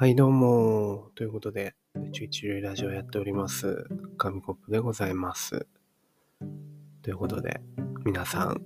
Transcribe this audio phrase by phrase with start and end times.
[0.00, 1.10] はい、どうも。
[1.16, 3.84] ということで、宇宙一流ラジオやっております。
[4.16, 5.66] 紙コップでございます。
[7.02, 7.60] ということで、
[8.04, 8.62] 皆さん、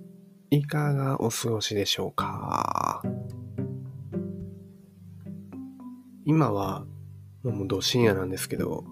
[0.51, 3.01] いかがお過ごしでしょうか？
[6.23, 6.85] 今は、
[7.41, 8.83] もうど深夜なんですけど、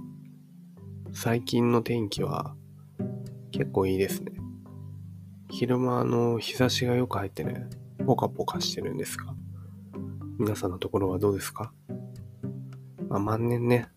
[1.14, 2.56] 最近の天気は
[3.52, 4.32] 結構いいですね。
[5.52, 7.70] 昼間の日差しがよく入ってね、
[8.08, 9.36] ポカポカしてるんですが、
[10.40, 11.72] 皆さんのところはどうですか？
[13.12, 13.90] まあ、万年ね、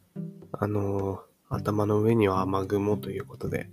[0.51, 3.71] あのー頭の上には雨雲ということで、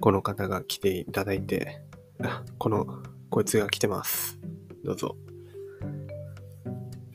[0.00, 1.82] この方が来ていただいて、
[2.22, 4.38] あこの、こいつが来てます。
[4.84, 5.16] どうぞ。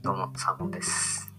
[0.03, 1.33] どうも、サーモンです。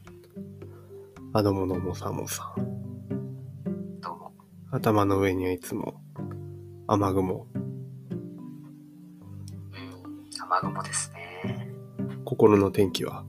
[1.35, 4.01] あ、どうもどうも、サーモンさん。
[4.01, 4.33] どうも。
[4.71, 6.01] 頭の上にはいつも、
[6.87, 7.47] 雨雲。
[7.55, 7.63] うん、
[10.61, 11.75] 雨雲ですね。
[12.25, 13.27] 心の天気は、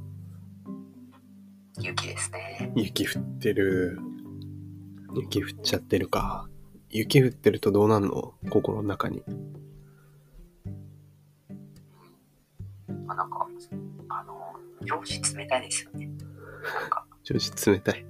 [1.82, 2.72] 雪ですね。
[2.76, 4.00] 雪降ってる。
[5.16, 6.48] 雪降っちゃってるか。
[6.90, 8.34] 雪降ってるとどうなんの？
[8.50, 9.23] 心の中に。
[13.06, 13.48] まあ、なんか、
[14.10, 14.54] あの、
[14.86, 16.08] 上司冷たいですよね。
[16.82, 18.06] なんか、 調子冷たい。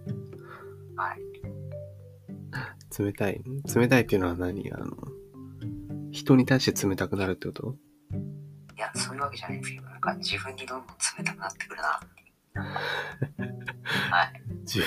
[0.96, 1.22] はい。
[3.00, 3.42] 冷たい
[3.74, 4.70] 冷たいっていうのは何？
[4.74, 4.92] あの、
[6.12, 7.76] 人に対して冷たくなるってこと？
[8.76, 12.22] いや、そういうわけじゃないんですけど、なんか自分にどんどん冷たくなってくるなって
[14.12, 14.42] はい。
[14.62, 14.82] 自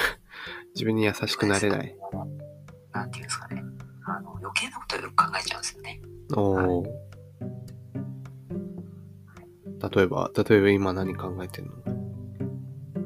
[0.74, 1.96] 自分に優しくなれない。。
[2.92, 3.62] なんていうんですかね。
[4.06, 6.00] あの、余計なことをよく考えちゃうんですよね。
[6.34, 6.42] お
[6.80, 6.84] お。
[9.94, 11.72] 例えば、例えば今何考えてんの？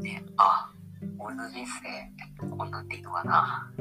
[0.00, 0.72] ね、あ、
[1.18, 3.72] 俺の人生、こんなんていいのかな？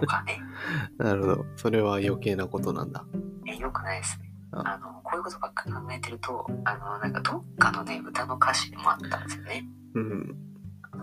[0.00, 0.40] とかね。
[0.98, 1.46] なるほど。
[1.56, 3.06] それは余計なことなんだ。
[3.46, 4.33] え、よくないですね。
[4.56, 9.66] ああの、こういうことばっか考えてると、あの、なんかどっかのね、歌の歌詞でもあったんですよね。
[9.94, 10.36] うん。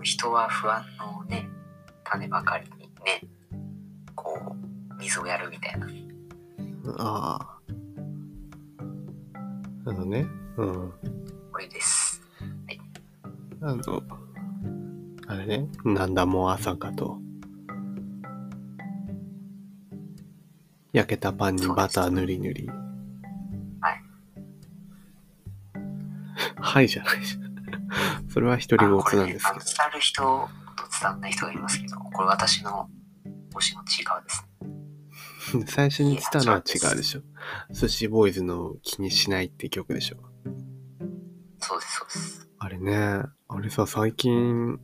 [0.02, 1.48] 人は不安のね、
[2.04, 3.20] 種ばかりにね、
[4.14, 4.56] こ
[4.90, 5.86] う、水をやるみたいな。
[6.98, 7.58] ああ。
[9.84, 10.26] あのね。
[10.56, 10.92] うん。
[11.52, 12.22] これです。
[13.60, 14.02] あの、
[15.28, 15.68] あれね。
[15.84, 17.18] なんだもう朝かと。
[20.92, 22.81] 焼けたパンにバター塗り塗り。
[26.72, 28.30] はいじゃないじゃん。
[28.30, 30.48] それは一人ごつなんですけあこれね、あの伝わる人と
[31.00, 32.88] 伝わらない人がいますけど、これ私の
[33.54, 34.46] 推しのちいかわです
[35.58, 35.66] ね。
[35.68, 37.20] 最初に来たのは違うでしょ。
[37.70, 40.16] 寿司ボーイズの気にしないって曲でしょ。
[41.58, 42.48] そうです、そうです。
[42.58, 44.80] あれね、あれさ、最近、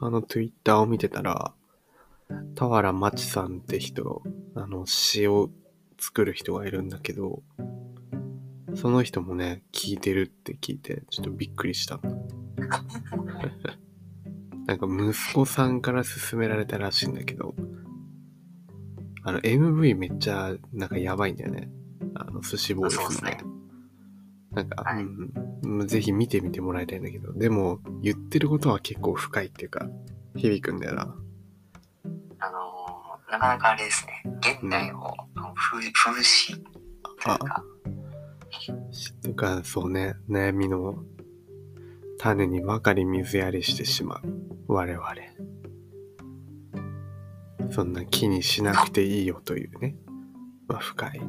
[0.00, 1.54] あの、ツイッターを見てたら、
[2.56, 4.22] 田原町さんって人、
[4.56, 5.50] あの、詩を
[6.00, 7.44] 作る人がいるんだけど、
[8.76, 11.98] その人もね、聞いてるって聞いて、ちょっとびっくりした。
[14.66, 17.54] なんか息子さんから勧められたらしいんだけど、
[19.22, 21.70] あの、MV めっちゃ、なんかやばいんだよね。
[22.14, 23.38] あの、寿司ボーイズすね。
[24.50, 25.32] なんか、はいうん
[25.80, 29.88] うん、ぜひ見てみてもらいたいんだけど、でも、言ってることは結構深いっていうか、
[30.36, 31.02] 響くんだよな。
[32.38, 32.86] あのー
[33.30, 35.14] なかなかあれですね、現代を
[35.54, 36.62] 風刺
[37.22, 37.64] というか、
[39.22, 41.04] とか、そうね、悩みの
[42.18, 44.22] 種にばかり水やりしてしまう
[44.68, 45.04] 我々。
[47.70, 49.96] そんな気にしなくていいよというね、
[50.68, 51.20] まあ、深い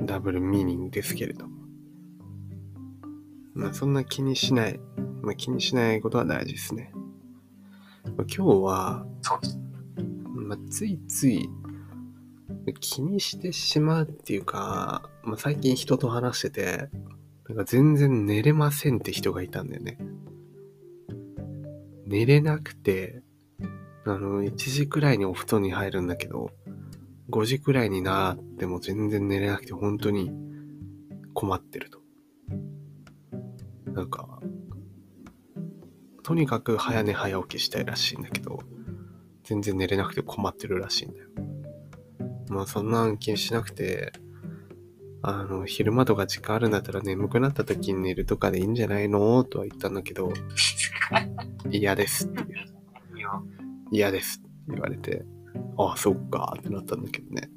[0.00, 1.62] ダブルミーニングですけれども。
[3.54, 4.80] まあ、そんな気にしない、
[5.22, 6.92] まあ、気にしないことは大事ですね。
[8.04, 9.06] まあ、今日は。
[10.34, 11.48] まあ、ついつい
[12.80, 16.88] 気にしてしまうっていうか、まあ、最近人と話してて、
[17.48, 19.98] なんか全然寝れませんって人がいたんだよね。
[22.06, 23.22] 寝れなくて、
[24.04, 26.50] あの、1時くらいにお布団に入るんだけど、
[27.30, 30.30] 5時くらいになっても全然寝れなくて本当に
[31.34, 32.00] 困ってると。
[33.92, 34.40] なんか、
[36.22, 38.60] とにかく早寝早起きしたいらしいんだけど、
[39.44, 41.28] 全然寝れなくて困ってるらしいんだよ。
[42.48, 44.12] まあそんなん気にしなくて、
[45.22, 49.44] あの、昼間とか時間あるんだったら眠くなった時に寝るとかでいいんじゃないの？
[49.44, 50.32] とは言ったんだけど、
[51.70, 52.46] 嫌ですっていう。
[53.90, 55.24] 嫌ですって言われて、
[55.78, 57.50] ああ、そっかってなったんだけどね。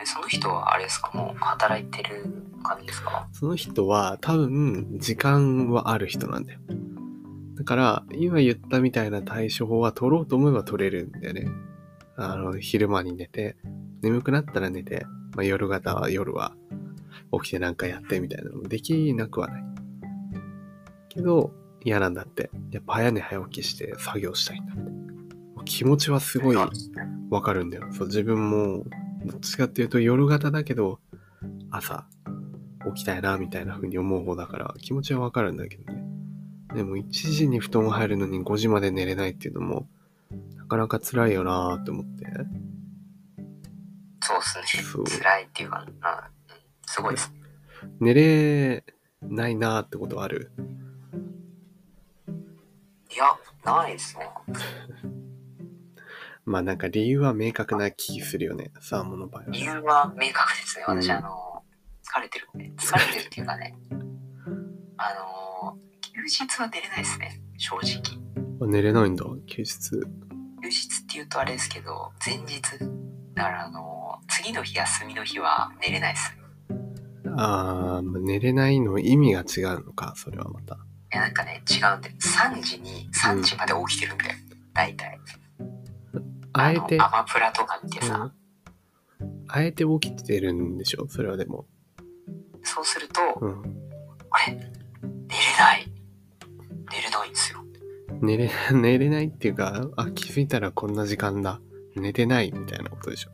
[0.00, 1.10] えその人はあれですか？
[1.14, 2.24] もう働いてる
[2.62, 3.28] 感じですか？
[3.32, 6.60] その人は多分時間はある人なんだよ。
[7.56, 11.48] だから、今言ったみたいな対処法は取ろうと思えば取れるんだよね。
[12.18, 13.56] あの、昼間に寝て、
[14.02, 15.06] 眠くなったら寝て、
[15.36, 16.54] まあ、夜型は夜は
[17.32, 19.64] 起きてなんかやってみたいなのもできなくはない。
[21.08, 21.52] けど、
[21.84, 22.50] 嫌なんだって。
[22.70, 24.92] やっぱ早寝早起きして作業したいんだって。
[25.64, 26.56] 気持ちはすごい
[27.30, 27.86] わかるんだよ。
[27.92, 28.84] そう、自分も、
[29.24, 30.98] どっちかっていうと夜型だけど、
[31.70, 32.06] 朝
[32.94, 36.04] 起きたいな、みたいな風に思う方だから、気持ちはわかるんだけどね。
[36.74, 39.97] でも1時に布団入るのに5時まで寝れないっていうのも、な
[40.68, 42.24] かなか辛いよなーって思って。
[44.20, 45.18] そうですね。
[45.18, 45.88] 辛いっていうか、なうん
[46.86, 47.40] すごいですね。
[48.00, 48.84] 寝れ
[49.22, 50.52] ないなーってことある？
[53.10, 53.24] いや、
[53.64, 54.28] ないですね。
[56.44, 58.72] まあなんか理由は明確な気するよね。
[58.80, 59.66] サーモンの場合は理ね。
[59.66, 60.84] 由は明確ですね。
[60.86, 61.64] 私、うんあの、
[62.02, 62.70] 疲れてるんで。
[62.82, 63.76] 疲れてるっていうかね、
[64.96, 65.14] あ
[65.64, 67.40] の、休日は出れないですね。
[67.58, 68.02] 正直。
[68.62, 70.00] あ寝れないんだ、休日。
[70.68, 72.60] 休日っていうとあれですけど、前日。
[73.34, 76.36] だから、あの、次の日休みの日は寝れないです。
[77.36, 80.74] ああ寝れないの意味が違うのか、それはまた。
[80.74, 80.78] い
[81.12, 84.24] や、なんかね、違うんで、3時に、3時まで起きてるんで、
[84.74, 85.18] 大体。
[86.52, 88.32] あえて、のアマプラとか見てさ、うん
[89.50, 91.08] あえて起きてるんでしょ？
[91.08, 91.64] それはでも。
[92.62, 93.62] そうすると、うん。
[94.30, 94.67] あれ
[98.20, 101.60] 寝れ、 寝れないっていうか、あ、気づいたらこんな時間だ。
[101.96, 103.30] 寝てないみたいなことでしょ。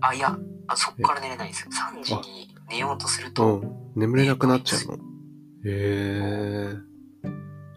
[0.00, 0.36] あ、いや、
[0.66, 1.70] あそっから寝れないんですよ。
[1.70, 3.92] 3時に寝ようとするうと、ん。
[3.94, 4.96] 眠れなくなっちゃうの。
[4.96, 4.98] へ
[5.64, 6.88] えー。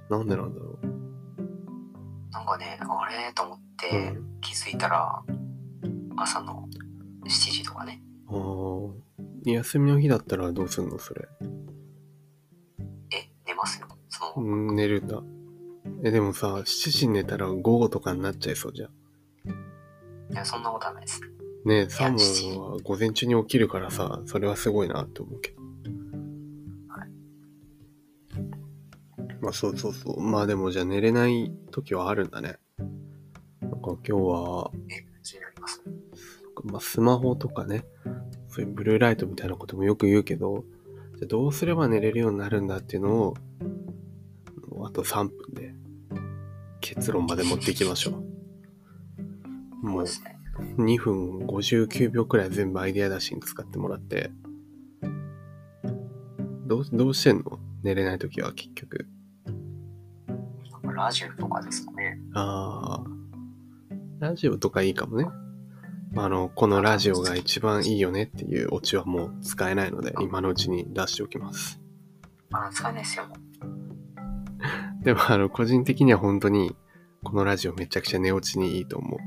[0.10, 0.80] なんでなんだろ
[2.32, 3.62] なんかね、あれと思っう。
[3.78, 4.40] て、うん。
[4.42, 5.24] 気づいたら、
[6.18, 6.68] 朝の
[7.26, 8.02] 7時とかね。
[8.28, 8.92] あー
[9.44, 11.28] 休みの日だったらどうすんのそれ。
[13.12, 13.88] え、寝ますよ。
[14.10, 15.22] その、うん寝るんだ。
[16.04, 18.90] え、でもさ、7時に寝たら午後とかになっちゃいそうじゃん。
[20.32, 21.22] いや、そんなことはないです。
[21.64, 25.62] ねえ、サ7ーモンは午前中に起きるからさ、それはすごいなって思うけど。
[26.88, 27.10] はい
[29.42, 30.22] まあそうそうそう。
[30.22, 32.58] まあでもじゃあ寝れない時はあるんだね。
[33.62, 35.84] なんか今日は、え、気になります。
[36.64, 37.86] まあスマホとかね、
[38.50, 40.64] そういうブルーライトみたいなこともよく言うけど、
[41.18, 43.36] じゃあどうすれば寝れるようになるんだっていうのを、
[44.86, 45.51] あと3分で
[47.02, 49.88] 結論まで持っていきましょう。
[49.88, 50.38] もうそうですね。
[50.78, 54.30] 2分59秒くらい全部アイデア出しに使ってもらって、
[56.68, 57.60] どう、どうしてんの？
[57.82, 59.08] 寝れないときは結局。
[60.96, 62.20] ラジオとかですかね。
[62.36, 63.06] ああ、
[64.20, 65.26] ラジオとかいいかもね。
[66.16, 71.82] あの、このラジオが一番いいよねっていうオチはもう使えないので、今のうちに出しておきます。
[72.52, 73.26] あの、使えないですよ。
[75.02, 76.76] でも、あの、個人的には本当に、
[77.24, 79.20] このラジオめちゃくちゃ寝落ちにいいと思う。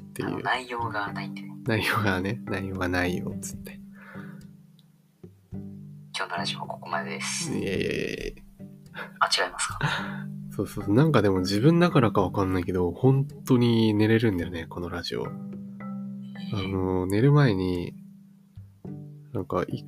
[0.00, 1.48] っていう、内容がないんでね。
[1.66, 3.80] 内容がね、内容がないよ、つって。
[6.16, 7.52] 今日のラジオはここまでです。
[7.52, 9.78] いやいやいやいやあ、違いますか？
[10.54, 10.92] そうそう。
[10.94, 15.26] なんかでも自分だからかわかんないけど、本当に寝れるんだよね、このラジオ。
[15.26, 15.30] あ
[16.62, 17.94] の、寝る前に、
[19.32, 19.84] なんかい、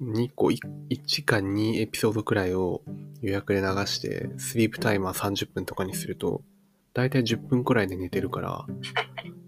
[0.00, 2.82] 2個、1か2エピソードくらいを
[3.22, 6.42] 予約で流して、スリープタイマー30分とかにすると、
[6.94, 8.66] だいたい10分くらいで寝てるから、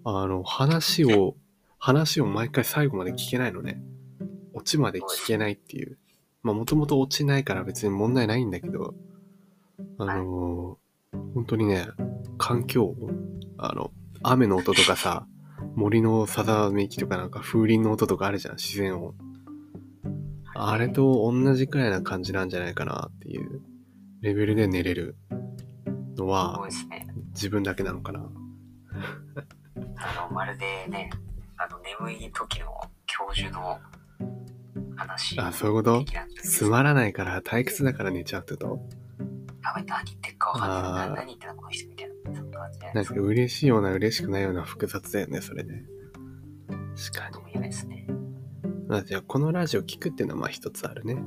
[0.04, 1.36] あの、話を、
[1.78, 3.80] 話を毎回最後まで聞けないのね。
[4.52, 5.98] オチまで聞けないっていう。
[6.42, 8.94] まあ、もともと落ちないから別に問題ないんだけど、
[9.98, 10.78] あの
[11.34, 11.86] 本当にね、
[12.36, 12.94] 環境、
[13.58, 15.26] あの、雨の音とかさ、
[15.74, 19.14] 森のさざめきとかなんか風鈴の音とかあるじゃん、自然音。
[20.60, 23.62] あれと同じくらいな感じなんじゃないかなっていう
[24.20, 25.16] レベルで寝れる
[26.16, 26.66] のは。
[27.34, 28.20] 自分だけなのかな。
[28.20, 28.22] あ
[30.28, 31.08] の、まるでね、
[31.56, 32.66] あの、眠い時の
[33.06, 33.78] 教授の
[34.96, 35.38] 話。
[35.38, 36.04] あ、そういうこと？
[36.42, 38.80] つまらないから退屈だから寝ちゃうってこと？
[39.62, 41.10] やばい、何言ってるかわかんない。
[41.10, 42.14] 何言ってんのこの人みたいな。
[42.34, 42.68] そんな
[43.02, 45.84] んか嬉しいような嬉しくないような複雑だよね、それね。
[46.96, 47.38] 確かか。
[47.38, 48.07] も言えないですね。
[48.90, 51.22] あ、じゃあこのラジオ聞くっていうのはまあ一つあるね。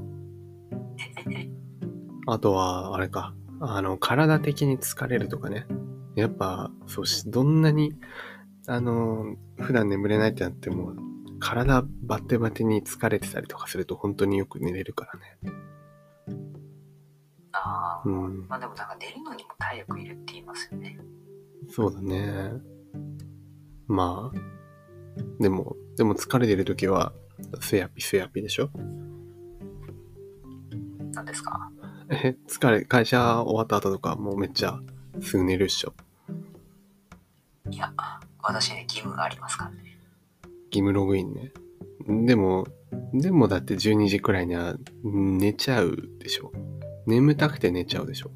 [2.28, 3.36] あとは、あれか。
[3.60, 5.68] あの、体的に疲れるとかね。
[6.16, 7.94] やっぱ、そうし、どんなに、
[8.68, 10.94] あの、普段眠れないってなっても、
[11.40, 15.58] 体バッテバテに疲れてたりとかすると本当によく寝れるからね。
[17.52, 18.48] ああ、うん。
[18.48, 21.00] まあでもなんか寝るのにも体力いるって言いますよね。
[21.70, 22.54] そうだね。
[23.88, 27.14] まあ、でも、でも疲れてる時は、
[27.60, 28.70] セヤピセヤピでしょ？
[31.14, 31.72] 何ですか？
[32.10, 34.80] え、疲れ、会社終わった後とかもうめっちゃ
[35.22, 35.94] すぐ寝るっしょ。
[37.70, 37.94] いや、
[38.42, 39.78] 私ね、義務がありますからね。
[40.66, 41.52] 義務ログインね。
[42.26, 42.68] でも、
[43.14, 46.52] でもだって12時くらいには寝ちゃうでしょ。
[47.06, 48.32] 眠たくて寝ちゃうでしょ。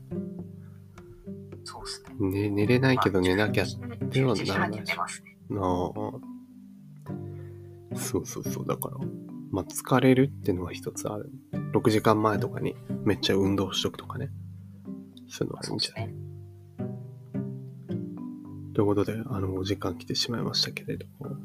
[1.63, 2.49] そうですね。
[2.49, 3.63] ね、寝れないけどまあ寝なきゃ。
[3.63, 5.37] 10ては10時半に寝ますね。
[5.51, 6.34] ああ。
[7.95, 8.65] そうそうそう。
[8.67, 8.97] だから、
[9.51, 11.31] まあ、疲れるっていうのは一つある。
[11.73, 14.29] 6時間前とかにめっちゃ運動しとくとかね。
[15.27, 16.07] そういうのあるんじゃない？
[16.07, 16.15] ね。
[18.73, 21.37] ということで、あの、お時間来てしまいましたけれども、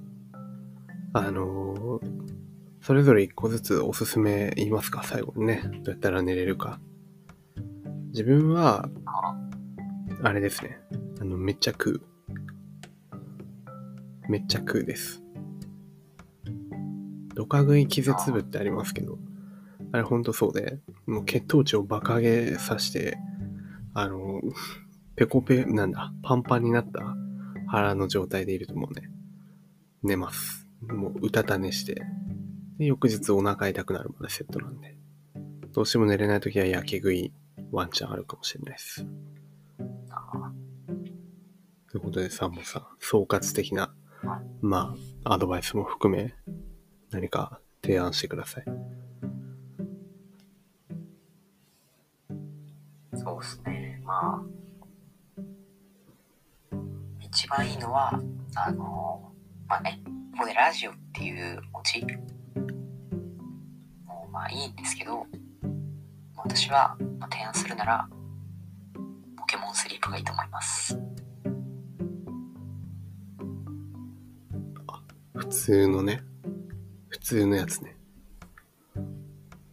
[1.13, 2.01] あの、
[2.81, 5.63] それぞれ一個ずつおすすめ言いますか、最後にね。
[5.85, 6.81] どうやったら寝れるか。
[8.09, 8.89] 自分は、
[10.23, 10.81] あれですね。
[11.21, 12.01] あの、めっちゃ食う。
[14.29, 15.20] めっちゃ食うです。
[17.41, 19.19] ドカ食い気絶部ってありますけど、
[19.93, 23.17] あれほんとそうで、もう血糖値をバカげさして、
[23.95, 24.43] あの、
[25.17, 27.17] ペコペ、なんだ、パンパンになった
[27.67, 29.11] 腹の状態でいるともうね、
[30.03, 30.69] 寝ます。
[30.83, 32.03] もううたた寝して、
[32.77, 34.99] で翌日お腹痛くなるまでセットなんで、
[35.73, 37.33] どうしても寝れないときは焼き食い
[37.73, 39.07] ワンチャンあるかもしれないです。
[40.11, 40.53] あ
[41.91, 43.95] ということで、サンボさん、総括的な、
[44.61, 44.95] ま
[45.25, 46.35] あ、アドバイスも含め、
[47.11, 48.65] 何か提案してください。
[53.15, 54.01] そうですね。
[54.05, 54.43] ま
[56.73, 56.77] あ、
[57.21, 58.21] 一番いいのは、
[58.55, 59.33] あの、
[59.69, 60.01] まあね、
[60.33, 62.01] ここでラジオっていう文字
[64.07, 65.27] もまあいいんですけど、
[66.37, 68.09] 私はまあ提案するなら、
[69.37, 70.99] ポケモンスリープがいいと思います。
[75.35, 76.23] 普通のね、
[77.21, 77.97] 普通のやつね。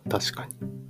[0.10, 0.87] 確かに。